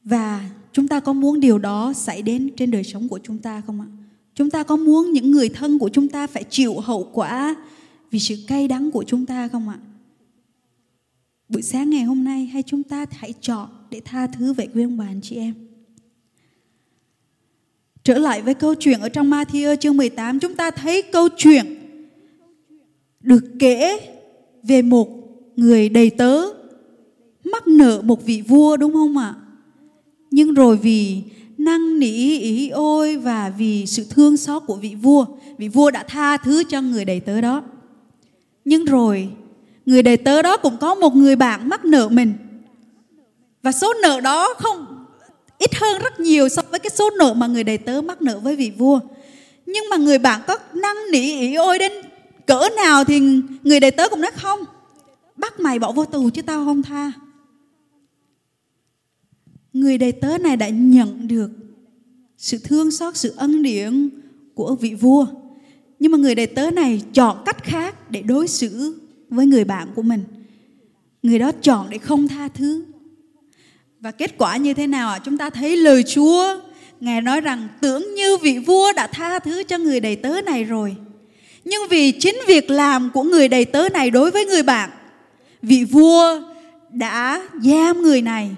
[0.02, 3.62] Và chúng ta có muốn điều đó xảy đến trên đời sống của chúng ta
[3.66, 3.86] không ạ?
[4.34, 7.54] Chúng ta có muốn những người thân của chúng ta phải chịu hậu quả
[8.10, 9.78] vì sự cay đắng của chúng ta không ạ?
[11.48, 14.82] Buổi sáng ngày hôm nay, hay chúng ta hãy chọn để tha thứ vậy quý
[14.82, 15.54] ông bà anh chị em
[18.04, 21.66] Trở lại với câu chuyện ở trong Matthew chương 18 chúng ta thấy câu chuyện
[23.20, 23.98] được kể
[24.62, 25.08] về một
[25.56, 26.42] người đầy tớ
[27.44, 29.34] mắc nợ một vị vua đúng không ạ?
[30.30, 31.22] Nhưng rồi vì
[31.58, 35.26] năng nỉ ý ôi và vì sự thương xót của vị vua,
[35.58, 37.62] vị vua đã tha thứ cho người đầy tớ đó.
[38.64, 39.28] Nhưng rồi
[39.86, 42.32] người đầy tớ đó cũng có một người bạn mắc nợ mình.
[43.64, 45.06] Và số nợ đó không
[45.58, 48.38] ít hơn rất nhiều so với cái số nợ mà người đầy tớ mắc nợ
[48.38, 49.00] với vị vua.
[49.66, 51.92] Nhưng mà người bạn có năng nỉ ý ôi đến
[52.46, 53.20] cỡ nào thì
[53.62, 54.60] người đầy tớ cũng nói không.
[55.36, 57.12] Bắt mày bỏ vô tù chứ tao không tha.
[59.72, 61.50] Người đầy tớ này đã nhận được
[62.38, 64.08] sự thương xót, sự ân điển
[64.54, 65.26] của vị vua.
[65.98, 69.88] Nhưng mà người đầy tớ này chọn cách khác để đối xử với người bạn
[69.94, 70.24] của mình.
[71.22, 72.84] Người đó chọn để không tha thứ.
[74.04, 75.18] Và kết quả như thế nào ạ?
[75.24, 76.60] Chúng ta thấy lời Chúa
[77.00, 80.64] Ngài nói rằng tưởng như vị vua đã tha thứ cho người đầy tớ này
[80.64, 80.96] rồi.
[81.64, 84.90] Nhưng vì chính việc làm của người đầy tớ này đối với người bạn,
[85.62, 86.40] vị vua
[86.90, 88.50] đã giam người này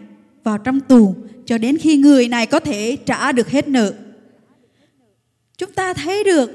[0.44, 1.14] vào trong tù
[1.46, 3.92] cho đến khi người này có thể trả được hết nợ.
[5.59, 6.50] Chúng ta thấy được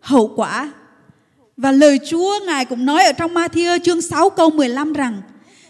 [0.00, 0.72] hậu quả
[1.56, 5.22] và lời Chúa Ngài cũng nói ở trong Matthew chương 6 câu 15 rằng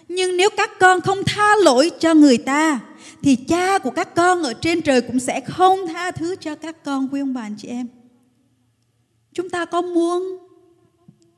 [0.08, 2.80] nhưng nếu các con không tha lỗi cho người ta,
[3.22, 6.84] thì cha của các con ở trên trời cũng sẽ không tha thứ cho các
[6.84, 7.86] con, quý ông bà anh chị em.
[9.32, 10.38] Chúng ta có muốn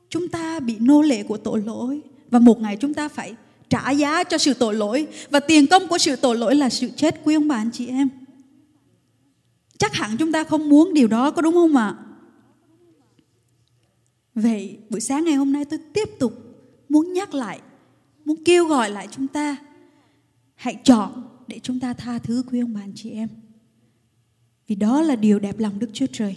[0.09, 2.01] chúng ta bị nô lệ của tội lỗi
[2.31, 3.35] và một ngày chúng ta phải
[3.69, 6.89] trả giá cho sự tội lỗi và tiền công của sự tội lỗi là sự
[6.95, 8.09] chết, quý ông bà anh chị em.
[9.77, 11.95] Chắc hẳn chúng ta không muốn điều đó, có đúng không ạ?
[14.35, 16.33] Vậy buổi sáng ngày hôm nay tôi tiếp tục
[16.89, 17.59] muốn nhắc lại
[18.29, 19.57] muốn kêu gọi lại chúng ta
[20.55, 23.29] hãy chọn để chúng ta tha thứ quý ông bà anh chị em.
[24.67, 26.35] Vì đó là điều đẹp lòng đức chúa trời.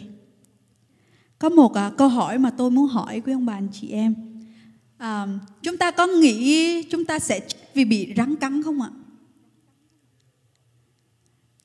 [1.38, 4.14] Có một à, câu hỏi mà tôi muốn hỏi quý ông bà anh chị em.
[4.98, 5.26] À,
[5.62, 8.90] chúng ta có nghĩ chúng ta sẽ chết vì bị rắn cắn không ạ?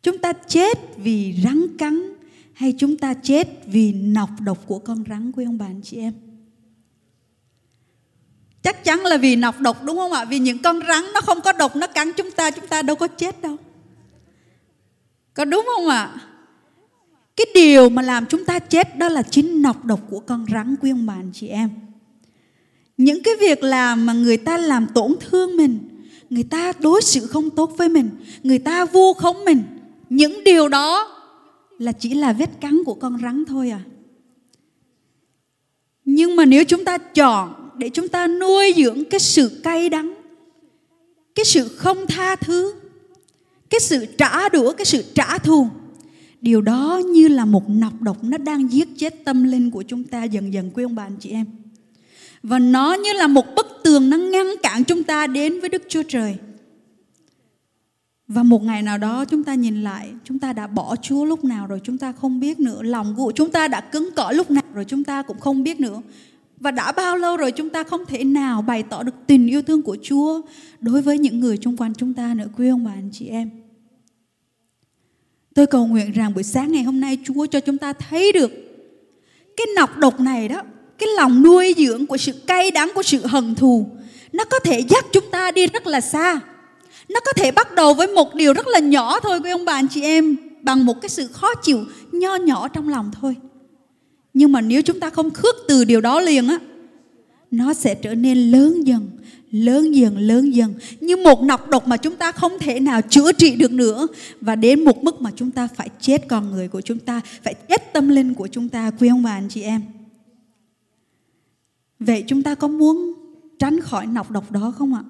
[0.01, 2.13] Chúng ta chết vì rắn cắn
[2.53, 5.97] hay chúng ta chết vì nọc độc của con rắn quý ông bà anh chị
[5.97, 6.13] em?
[8.67, 10.25] Chắc chắn là vì nọc độc đúng không ạ?
[10.25, 12.95] Vì những con rắn nó không có độc, nó cắn chúng ta chúng ta đâu
[12.95, 13.55] có chết đâu.
[15.33, 16.15] Có đúng không ạ?
[17.35, 20.75] Cái điều mà làm chúng ta chết đó là chính nọc độc của con rắn,
[20.81, 21.69] quý ông bà, anh chị em.
[22.97, 25.79] Những cái việc làm mà người ta làm tổn thương mình,
[26.29, 28.09] người ta đối xử không tốt với mình,
[28.43, 29.63] người ta vu khống mình,
[30.09, 31.07] những điều đó
[31.79, 33.81] là chỉ là vết cắn của con rắn thôi à.
[36.05, 40.13] Nhưng mà nếu chúng ta chọn để chúng ta nuôi dưỡng cái sự cay đắng,
[41.35, 42.73] cái sự không tha thứ,
[43.69, 45.67] cái sự trả đũa, cái sự trả thù.
[46.41, 50.03] Điều đó như là một nọc độc nó đang giết chết tâm linh của chúng
[50.03, 51.45] ta dần dần, quý ông bà anh chị em.
[52.43, 55.83] Và nó như là một bức tường nó ngăn cản chúng ta đến với đức
[55.89, 56.37] chúa trời.
[58.27, 61.43] Và một ngày nào đó chúng ta nhìn lại, chúng ta đã bỏ chúa lúc
[61.43, 62.81] nào rồi chúng ta không biết nữa.
[62.81, 65.79] Lòng của chúng ta đã cứng cỏi lúc nào rồi chúng ta cũng không biết
[65.79, 66.01] nữa
[66.59, 69.61] và đã bao lâu rồi chúng ta không thể nào bày tỏ được tình yêu
[69.61, 70.41] thương của Chúa
[70.79, 73.49] đối với những người xung quanh chúng ta nữa quý ông bà anh chị em.
[75.55, 78.51] Tôi cầu nguyện rằng buổi sáng ngày hôm nay Chúa cho chúng ta thấy được
[79.57, 80.61] cái nọc độc này đó,
[80.97, 83.89] cái lòng nuôi dưỡng của sự cay đắng của sự hận thù,
[84.33, 86.39] nó có thể dắt chúng ta đi rất là xa.
[87.09, 89.73] Nó có thể bắt đầu với một điều rất là nhỏ thôi quý ông bà
[89.73, 93.35] anh chị em, bằng một cái sự khó chịu nho nhỏ trong lòng thôi
[94.33, 96.59] nhưng mà nếu chúng ta không khước từ điều đó liền á,
[97.51, 99.09] nó sẽ trở nên lớn dần
[99.51, 100.73] lớn dần lớn dần.
[100.99, 104.07] Như một nọc độc mà chúng ta không thể nào chữa trị được nữa.
[104.41, 107.55] Và đến một mức mà chúng ta phải chết con người của chúng ta, phải
[107.69, 109.81] chết tâm linh của chúng ta, quý ông bà anh chị em.
[111.99, 113.13] Vậy chúng ta có muốn
[113.59, 115.03] tránh khỏi nọc độc đó không ạ?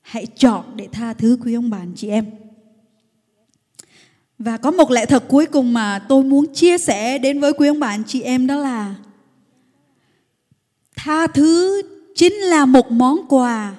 [0.00, 2.24] Hãy chọn để tha thứ quý ông bà anh chị em
[4.38, 7.68] và có một lẽ thật cuối cùng mà tôi muốn chia sẻ đến với quý
[7.68, 8.94] ông bà anh chị em đó là
[10.96, 11.82] tha thứ
[12.14, 13.72] chính là một món quà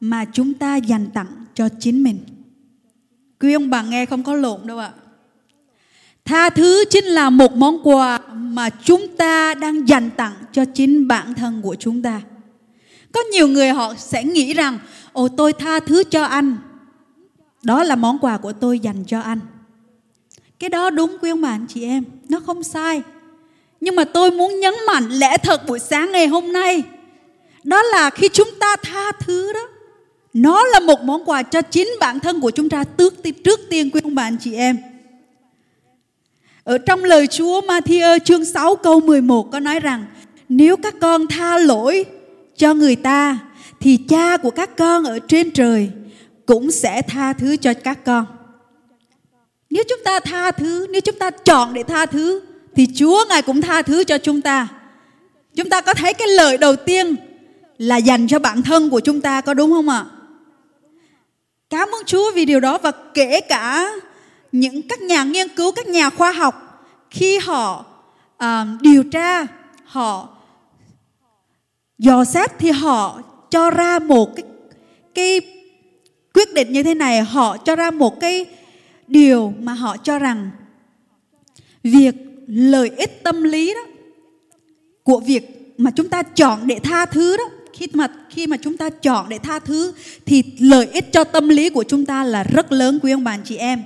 [0.00, 2.18] mà chúng ta dành tặng cho chính mình.
[3.40, 4.92] Quý ông bà nghe không có lộn đâu ạ.
[6.24, 11.08] Tha thứ chính là một món quà mà chúng ta đang dành tặng cho chính
[11.08, 12.20] bản thân của chúng ta.
[13.12, 14.78] Có nhiều người họ sẽ nghĩ rằng,
[15.12, 16.56] ồ tôi tha thứ cho anh.
[17.62, 19.40] Đó là món quà của tôi dành cho anh.
[20.62, 23.02] Cái đó đúng quý ông bà anh chị em, nó không sai.
[23.80, 26.82] Nhưng mà tôi muốn nhấn mạnh lẽ thật buổi sáng ngày hôm nay
[27.64, 29.68] đó là khi chúng ta tha thứ đó
[30.32, 33.90] nó là một món quà cho chính bản thân của chúng ta trước trước tiên
[33.90, 34.78] quý ông bà anh chị em
[36.64, 40.04] ở trong lời Chúa Matthew chương 6 câu 11 có nói rằng
[40.48, 42.04] nếu các con tha lỗi
[42.56, 43.38] cho người ta
[43.80, 45.90] thì cha của các con ở trên trời
[46.46, 48.26] cũng sẽ tha thứ cho các con.
[49.72, 52.40] Nếu chúng ta tha thứ, nếu chúng ta chọn để tha thứ
[52.76, 54.68] thì Chúa Ngài cũng tha thứ cho chúng ta.
[55.56, 57.16] Chúng ta có thấy cái lời đầu tiên
[57.78, 60.04] là dành cho bản thân của chúng ta có đúng không ạ?
[61.70, 63.90] Cảm ơn Chúa vì điều đó và kể cả
[64.52, 67.84] những các nhà nghiên cứu, các nhà khoa học khi họ
[68.44, 69.46] uh, điều tra,
[69.84, 70.28] họ
[71.98, 74.44] dò xét thì họ cho ra một cái
[75.14, 75.40] cái
[76.34, 78.46] quyết định như thế này, họ cho ra một cái
[79.08, 80.50] điều mà họ cho rằng
[81.82, 82.14] việc
[82.46, 83.80] lợi ích tâm lý đó
[85.02, 88.76] của việc mà chúng ta chọn để tha thứ đó khi mà khi mà chúng
[88.76, 89.92] ta chọn để tha thứ
[90.26, 93.38] thì lợi ích cho tâm lý của chúng ta là rất lớn quý ông bà
[93.44, 93.82] chị em.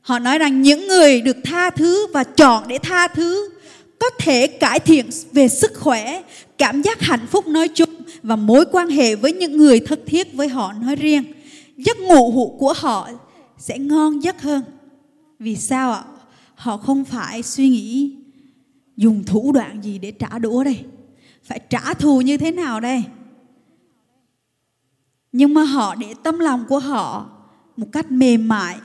[0.00, 3.50] Họ nói rằng những người được tha thứ và chọn để tha thứ
[3.98, 6.22] có thể cải thiện về sức khỏe,
[6.58, 10.32] cảm giác hạnh phúc nói chung và mối quan hệ với những người thân thiết
[10.32, 11.24] với họ nói riêng.
[11.76, 13.08] Giấc ngủ của họ
[13.58, 14.62] sẽ ngon giấc hơn.
[15.38, 16.04] Vì sao ạ?
[16.54, 18.16] Họ không phải suy nghĩ
[18.96, 20.84] dùng thủ đoạn gì để trả đũa đây.
[21.42, 23.04] Phải trả thù như thế nào đây?
[25.32, 27.30] Nhưng mà họ để tâm lòng của họ
[27.76, 28.78] một cách mềm mại.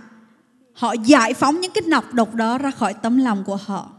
[0.73, 3.91] Họ giải phóng những cái nọc độc đó ra khỏi tấm lòng của họ.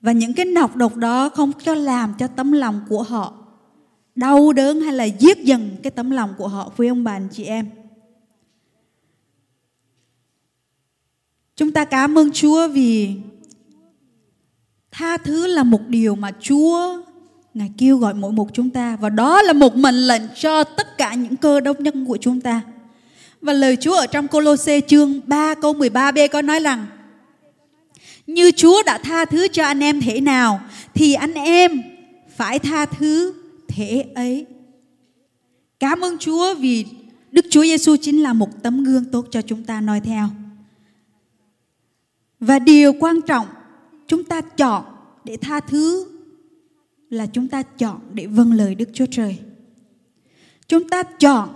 [0.00, 3.32] Và những cái nọc độc đó không cho làm cho tấm lòng của họ
[4.18, 7.28] đau đớn hay là giết dần cái tấm lòng của họ với ông bà, anh
[7.32, 7.70] chị em.
[11.58, 13.10] Chúng ta cảm ơn chúa vì
[14.90, 17.02] tha thứ là một điều mà chúa,
[17.54, 20.98] Ngài kêu gọi mỗi một chúng ta và đó là một mệnh lệnh cho tất
[20.98, 22.60] cả những cơ đốc nhân của chúng ta.
[23.40, 26.86] Và lời Chúa ở trong Colosse chương 3 câu 13b có nói rằng,
[28.26, 30.60] Như Chúa đã tha thứ cho anh em thế nào,
[30.94, 31.82] thì anh em
[32.36, 33.34] phải tha thứ
[33.68, 34.46] thế ấy.
[35.80, 36.84] Cảm ơn Chúa vì
[37.32, 40.28] Đức Chúa Giêsu chính là một tấm gương tốt cho chúng ta noi theo.
[42.40, 43.46] Và điều quan trọng,
[44.06, 44.84] chúng ta chọn
[45.24, 46.06] để tha thứ
[47.10, 49.38] là chúng ta chọn để vâng lời Đức Chúa Trời.
[50.68, 51.48] Chúng ta chọn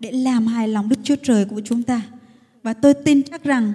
[0.00, 2.02] để làm hài lòng Đức Chúa Trời của chúng ta.
[2.62, 3.72] Và tôi tin chắc rằng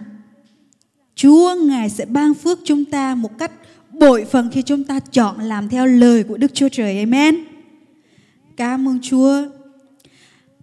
[1.15, 3.51] Chúa Ngài sẽ ban phước chúng ta một cách
[3.91, 6.99] bội phần khi chúng ta chọn làm theo lời của Đức Chúa Trời.
[6.99, 7.35] Amen.
[8.57, 9.43] Cảm ơn Chúa.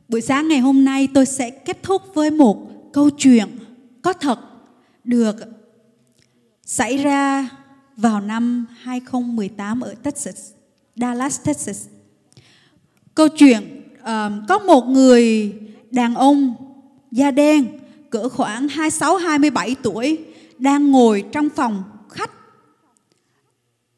[0.09, 3.49] Buổi sáng ngày hôm nay tôi sẽ kết thúc với một câu chuyện
[4.03, 4.39] có thật
[5.05, 5.37] được
[6.71, 7.49] xảy ra
[7.97, 10.51] vào năm 2018 ở Texas,
[10.97, 11.87] Dallas, Texas.
[13.15, 15.55] Câu chuyện um, có một người
[15.91, 16.55] đàn ông
[17.11, 17.79] da đen
[18.11, 20.19] cỡ khoảng 26 27 tuổi
[20.59, 22.31] đang ngồi trong phòng khách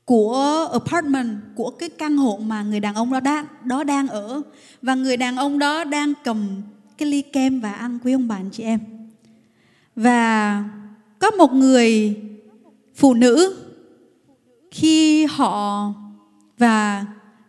[0.04, 4.42] của apartment của cái căn hộ mà người đàn ông đó đang đó đang ở
[4.82, 6.62] và người đàn ông đó đang cầm
[6.98, 8.80] cái ly kem và ăn quý ông bà anh chị em
[9.96, 10.64] và
[11.18, 12.16] có một người
[12.94, 13.56] phụ nữ,
[14.70, 15.94] khi họ
[16.58, 17.06] và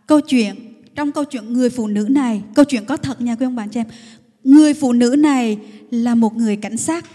[0.07, 0.55] câu chuyện,
[0.95, 3.67] trong câu chuyện người phụ nữ này, câu chuyện có thật nha quý ông bà
[3.67, 3.87] chị em,
[4.43, 5.57] người phụ nữ này
[5.91, 7.05] là một người cảnh sát.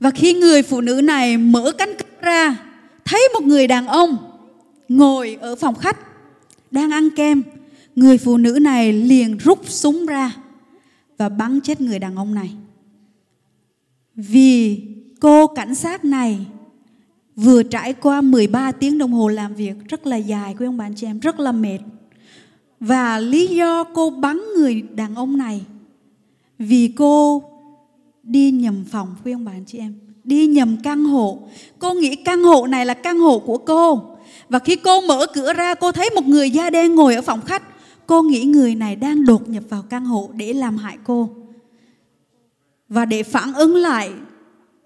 [0.00, 2.56] Và khi người phụ nữ này mở cánh cửa ra,
[3.04, 4.16] thấy một người đàn ông
[4.88, 5.98] ngồi ở phòng khách,
[6.70, 7.42] đang ăn kem,
[7.96, 10.32] người phụ nữ này liền rút súng ra
[11.18, 12.54] và bắn chết người đàn ông này.
[14.14, 14.80] Vì
[15.20, 16.46] cô cảnh sát này
[17.36, 20.94] vừa trải qua 13 tiếng đồng hồ làm việc rất là dài quý ông bạn
[20.96, 21.78] chị em, rất là mệt.
[22.80, 25.64] Và lý do cô bắn người đàn ông này
[26.58, 27.42] vì cô
[28.22, 29.94] đi nhầm phòng quý ông bạn chị em,
[30.24, 31.38] đi nhầm căn hộ.
[31.78, 34.02] Cô nghĩ căn hộ này là căn hộ của cô.
[34.48, 37.40] Và khi cô mở cửa ra cô thấy một người da đen ngồi ở phòng
[37.40, 37.62] khách.
[38.06, 41.28] Cô nghĩ người này đang đột nhập vào căn hộ để làm hại cô.
[42.88, 44.12] Và để phản ứng lại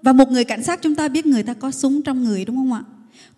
[0.03, 2.57] và một người cảnh sát chúng ta biết người ta có súng trong người, đúng
[2.57, 2.85] không ạ?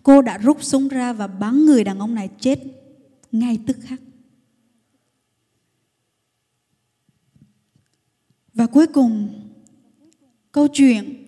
[0.03, 2.59] Cô đã rút súng ra và bắn người đàn ông này chết
[3.31, 3.99] ngay tức khắc.
[8.53, 9.29] Và cuối cùng,
[10.51, 11.25] câu chuyện,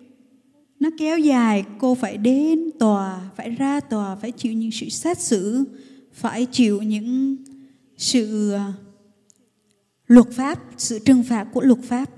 [0.80, 5.19] nó kéo dài, cô phải đến tòa, phải ra tòa, phải chịu những sự xét
[5.19, 5.63] xử,
[6.13, 7.38] phải chịu những
[7.98, 8.72] sự ờ,
[10.08, 12.10] luật pháp, sự trừng phạt của luật pháp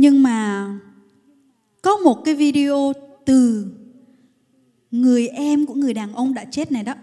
[0.00, 0.68] nhưng mà
[1.88, 2.92] có một cái video
[3.24, 3.66] từ
[4.90, 6.94] người em của người đàn ông đã chết này đó.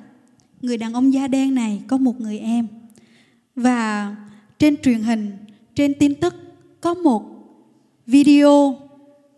[0.62, 2.68] Người đàn ông da đen này, có một người em.
[3.56, 4.16] Và
[4.60, 5.32] trên truyền hình,
[5.76, 6.36] trên tin tức
[6.82, 7.24] có một
[8.08, 8.78] video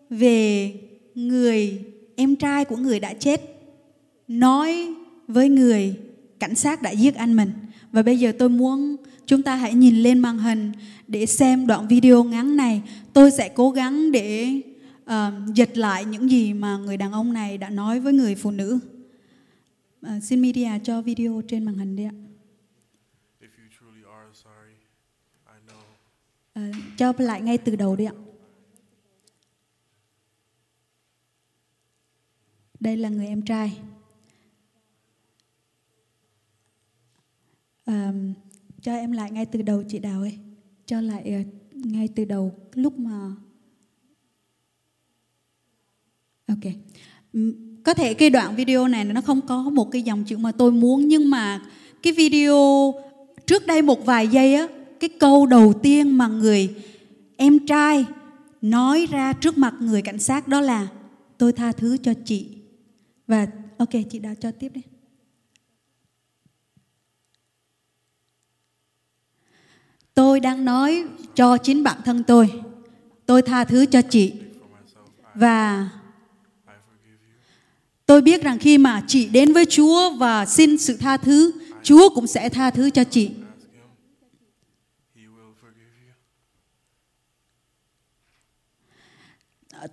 [0.10, 0.74] về
[1.16, 3.42] người em trai của người đã chết
[4.28, 4.94] nói
[5.28, 5.96] với người
[6.40, 7.52] cảnh sát đã giết anh mình.
[7.92, 10.72] Và bây giờ tôi muốn chúng ta hãy nhìn lên màn hình
[11.08, 12.82] để xem đoạn video ngắn này.
[13.14, 14.62] Tôi sẽ cố gắng để
[15.08, 18.52] uh, dịch lại những gì mà người đàn ông này đã nói với người phụ
[18.52, 18.80] nữ.
[20.06, 22.14] Uh, xin media cho video trên màn hình đi ạ.
[26.60, 28.14] Uh, cho lại ngay từ đầu đi ạ.
[32.80, 33.80] Đây là người em trai.
[37.86, 38.14] À,
[38.82, 40.40] cho em lại ngay từ đầu chị đào ơi.
[40.86, 43.36] Cho lại uh, ngay từ đầu lúc mà
[46.48, 46.74] ok
[47.34, 50.52] ừ, có thể cái đoạn video này nó không có một cái dòng chữ mà
[50.52, 51.62] tôi muốn, nhưng mà
[52.04, 52.94] cái video
[53.46, 54.68] trước đây một vài giây á,
[55.00, 56.76] cái câu đầu tiên mà người
[57.38, 58.06] em trai
[58.62, 60.88] nói ra trước mặt người cảnh sát đó là,
[61.38, 62.48] tôi tha thứ cho chị
[63.28, 64.82] và, ok, chị đã cho tiếp đi.
[70.14, 71.04] Tôi đang nói
[71.36, 72.52] cho chính bản thân tôi.
[73.26, 74.34] Tôi tha thứ cho chị.
[75.36, 75.90] Và
[78.08, 81.52] tôi biết rằng khi mà chị đến với Chúa và xin sự tha thứ,
[81.84, 83.30] Chúa cũng sẽ tha thứ cho chị.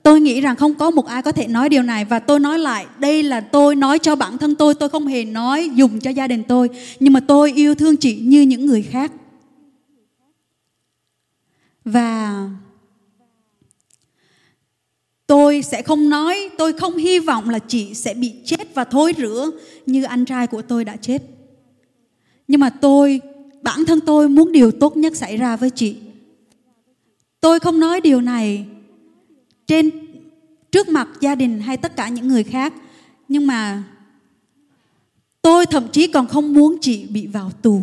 [0.02, 2.58] tôi nghĩ rằng không có một ai có thể nói điều này và tôi nói
[2.58, 6.10] lại đây là tôi nói cho bản thân tôi tôi không hề nói dùng cho
[6.10, 6.68] gia đình tôi
[7.00, 9.12] nhưng mà tôi yêu thương chị như những người khác
[11.84, 12.44] và
[15.26, 19.12] tôi sẽ không nói, tôi không hy vọng là chị sẽ bị chết và thối
[19.16, 19.50] rữa
[19.86, 21.22] như anh trai của tôi đã chết.
[22.48, 23.20] Nhưng mà tôi,
[23.62, 25.96] bản thân tôi muốn điều tốt nhất xảy ra với chị.
[27.40, 28.66] Tôi không nói điều này
[29.66, 29.90] trên,
[30.72, 32.74] trước mặt gia đình hay tất cả những người khác,
[33.28, 33.82] nhưng mà
[35.42, 37.82] tôi thậm chí còn không muốn chị bị vào tù.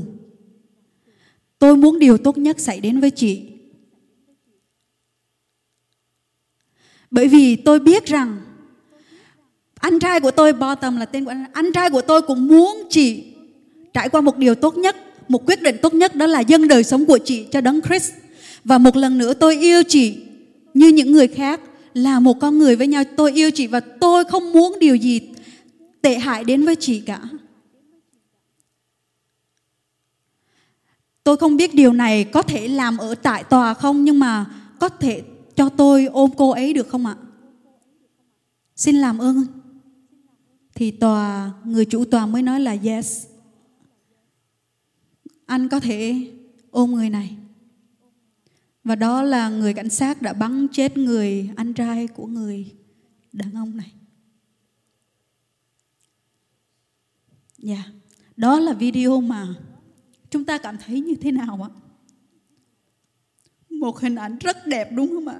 [1.60, 3.51] Tôi muốn điều tốt nhất xảy đến với chị.
[7.12, 8.38] Bởi vì tôi biết rằng
[9.80, 11.46] anh trai của tôi bottom là tên của anh.
[11.54, 13.24] Anh trai của tôi cũng muốn chị
[13.94, 14.96] trải qua một điều tốt nhất,
[15.28, 18.12] một quyết định tốt nhất, đó là dâng đời sống của chị cho đấng Christ.
[18.64, 20.18] Và một lần nữa tôi yêu chị
[20.74, 21.62] như những người khác,
[21.94, 23.04] là một con người với nhau.
[23.18, 25.22] Tôi yêu chị và tôi không muốn điều gì
[26.02, 27.20] tệ hại đến với chị cả.
[31.24, 34.46] Tôi không biết điều này có thể làm ở tại tòa không, nhưng mà
[34.80, 35.22] có thể
[35.56, 37.16] cho tôi ôm cô ấy được không ạ
[38.76, 39.46] xin làm ơn
[40.76, 43.28] thì tòa người chủ tòa mới nói là yes
[45.46, 46.32] anh có thể
[46.72, 47.38] ôm người này
[48.84, 52.72] và đó là người cảnh sát đã bắn chết người anh trai của người
[53.34, 53.92] đàn ông này.
[57.58, 57.88] Dạ, yeah.
[58.38, 59.48] đó là video mà
[60.30, 61.70] chúng ta cảm thấy như thế nào ạ?
[63.82, 65.40] Một hình ảnh rất đẹp đúng không ạ?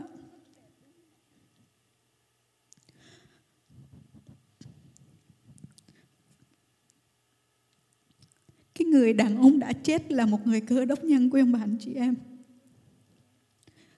[8.76, 11.60] Cái người đàn ông đã chết là một người cơ đốc nhân của ông bà
[11.60, 12.16] anh chị em.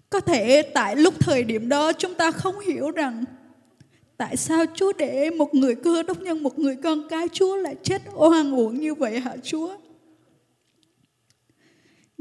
[0.09, 3.23] Có thể tại lúc thời điểm đó chúng ta không hiểu rằng
[4.17, 7.75] tại sao Chúa để một người cơ đốc nhân, một người con cái Chúa lại
[7.83, 9.77] chết oan uổng như vậy hả Chúa?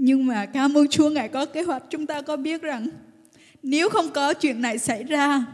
[0.04, 2.88] Nhưng mà cảm ơn Chúa Ngài có kế hoạch, chúng ta có biết rằng
[3.62, 5.44] nếu không có chuyện này xảy ra,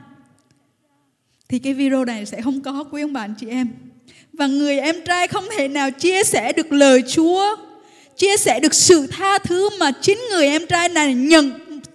[1.49, 3.69] thì cái video này sẽ không có, quý ông bạn chị em.
[4.33, 7.57] Và người em trai không thể nào chia sẻ được lời Chúa,
[8.17, 11.51] chia sẻ được sự tha thứ mà chính người em trai này nhận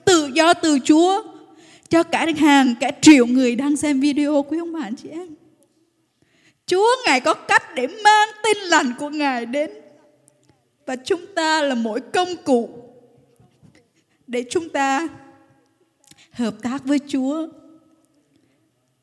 [0.06, 1.24] tự do từ Chúa
[1.90, 5.28] cho cả hàng, cả triệu người đang xem video, quý ông bạn chị em.
[6.68, 9.72] Chúa Ngài có cách để mang tin lành của Ngài đến
[10.86, 12.70] và chúng ta là mỗi công cụ
[14.28, 15.08] để chúng ta
[16.32, 17.48] hợp tác với Chúa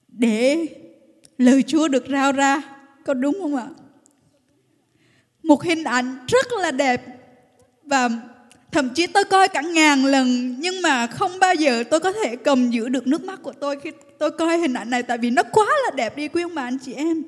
[0.09, 0.67] để
[1.39, 2.63] lời Chúa được rao ra.
[3.05, 3.69] Có đúng không ạ?
[5.43, 7.03] Một hình ảnh rất là đẹp.
[7.85, 8.11] Và
[8.73, 12.37] thậm chí tôi coi cả ngàn lần, nhưng mà không bao giờ tôi có thể
[12.37, 15.31] cầm giữ được nước mắt của tôi khi tôi coi hình ảnh này, tại vì
[15.31, 17.23] nó quá là đẹp đi, quý ông bà, anh chị em.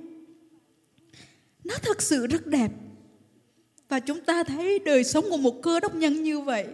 [1.64, 2.68] Nó thật sự rất đẹp
[3.92, 6.66] và chúng ta thấy đời sống của một cơ đốc nhân như vậy.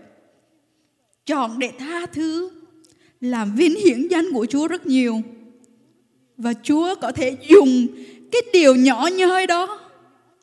[1.27, 2.51] Chọn để tha thứ,
[3.21, 5.21] làm vinh hiển danh của Chúa rất nhiều.
[6.37, 7.87] Và Chúa có thể dùng
[8.33, 9.91] cái điều nhỏ nhoi đó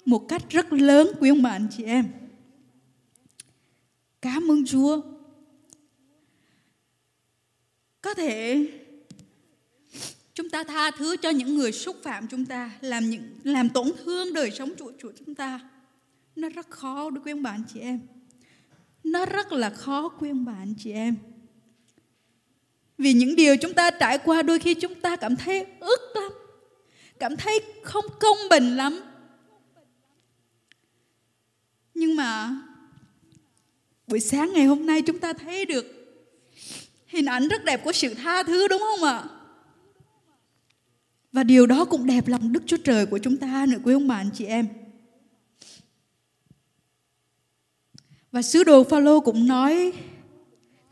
[0.05, 2.05] một cách rất lớn, quý ông bà, anh chị em.
[4.21, 5.01] Cảm ơn Chúa.
[8.01, 8.65] Có thể
[10.33, 13.91] chúng ta tha thứ cho những người xúc phạm chúng ta, làm những, làm tổn
[14.05, 15.59] thương đời sống của chủ chúng ta
[16.35, 17.99] nó rất khó đối với ông bạn chị em.
[19.03, 21.15] Nó rất là khó, quý ông bạn chị em.
[22.97, 26.31] Vì những điều chúng ta trải qua đôi khi chúng ta cảm thấy ức lắm.
[27.19, 28.99] Cảm thấy không công bình lắm.
[31.93, 32.61] Nhưng mà
[34.07, 35.85] buổi sáng ngày hôm nay chúng ta thấy được
[37.07, 39.23] hình ảnh rất đẹp của sự tha thứ, đúng không ạ?
[41.31, 44.07] Và điều đó cũng đẹp lòng Đức Chúa Trời của chúng ta nữa, quý ông
[44.07, 44.67] bà anh chị em.
[48.35, 49.93] Và sứ đồ Phaolô cũng nói,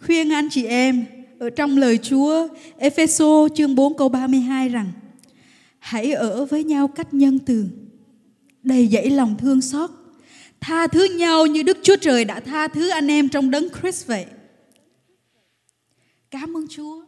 [0.06, 1.06] khuyên anh chị em,
[1.39, 4.91] ở trong lời Chúa Epheso chương 4 câu 32 rằng,
[5.80, 7.68] hãy ở với nhau cách nhân từ,
[8.64, 9.89] đầy dẫy lòng thương xót
[10.62, 14.08] tha thứ nhau như Đức Chúa Trời đã tha thứ anh em trong đấng Christ
[14.08, 14.26] vậy.
[16.32, 17.06] Cảm ơn Chúa.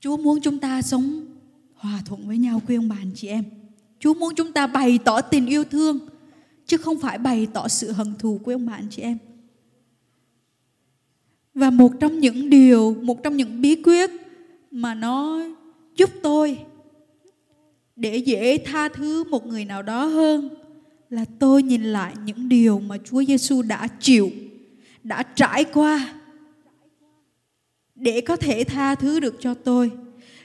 [0.00, 1.26] Chúa muốn chúng ta sống
[1.74, 3.44] hòa thuận với nhau quý ông bà anh chị em.
[4.00, 5.98] Chúa muốn chúng ta bày tỏ tình yêu thương
[6.68, 9.18] chứ không phải bày tỏ sự hận thù của ông bà anh chị em.
[11.54, 14.10] Và một trong những điều, một trong những bí quyết
[14.70, 15.40] mà nó
[15.96, 16.58] giúp tôi
[17.96, 20.48] để dễ tha thứ một người nào đó hơn
[21.10, 24.30] là tôi nhìn lại những điều mà Chúa Giêsu đã chịu,
[25.02, 26.14] đã trải qua
[27.94, 29.90] để có thể tha thứ được cho tôi,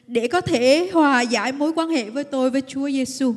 [0.07, 3.35] để có thể hòa giải mối quan hệ với tôi với Chúa Giêsu.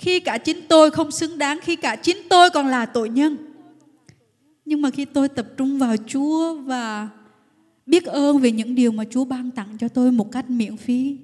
[0.00, 3.36] Khi cả chính tôi không xứng đáng, khi cả chính tôi còn là tội nhân.
[4.64, 7.08] Nhưng mà khi tôi tập trung vào Chúa và
[7.86, 11.16] biết ơn về những điều mà Chúa ban tặng cho tôi một cách miễn phí,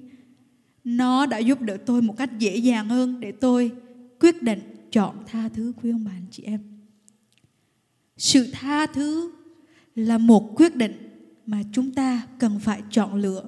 [0.83, 3.71] nó đã giúp đỡ tôi một cách dễ dàng hơn để tôi
[4.19, 4.59] quyết định
[4.91, 6.59] chọn tha thứ quý ông bà anh chị em.
[8.17, 9.31] Sự tha thứ
[9.95, 11.09] là một quyết định
[11.45, 13.43] mà chúng ta cần phải chọn lựa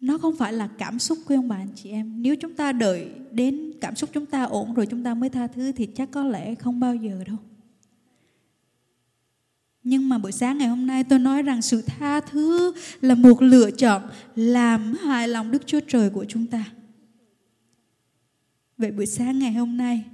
[0.00, 2.72] nó không phải là cảm xúc của ông bà anh chị em nếu chúng ta
[2.72, 6.10] đợi đến cảm xúc chúng ta ổn rồi chúng ta mới tha thứ thì chắc
[6.10, 7.36] có lẽ không bao giờ đâu
[9.82, 13.42] nhưng mà buổi sáng ngày hôm nay tôi nói rằng sự tha thứ là một
[13.42, 14.02] lựa chọn
[14.36, 16.64] làm hài lòng Đức Chúa Trời của chúng ta.
[18.78, 20.04] Vậy buổi sáng ngày hôm nay,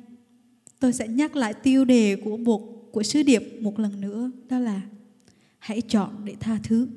[0.80, 4.59] tôi sẽ nhắc lại tiêu đề của một của sứ điệp một lần nữa, đó
[4.59, 4.80] là
[5.59, 6.89] hãy chọn để tha thứ.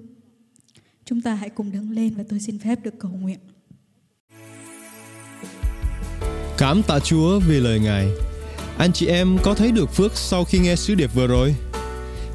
[1.10, 3.40] Chúng ta hãy cùng đứng lên và tôi xin phép được cầu nguyện.
[6.58, 8.08] Cảm tạ Chúa vì lời Ngài.
[8.78, 11.56] Anh chị em có thấy được phước sau khi nghe sứ điệp vừa rồi?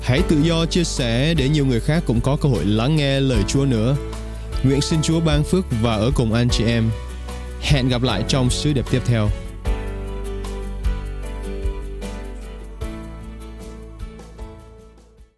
[0.03, 3.20] Hãy tự do chia sẻ để nhiều người khác cũng có cơ hội lắng nghe
[3.20, 3.97] lời Chúa nữa.
[4.64, 6.91] Nguyện xin Chúa ban phước và ở cùng anh chị em.
[7.61, 9.29] Hẹn gặp lại trong sứ điệp tiếp theo.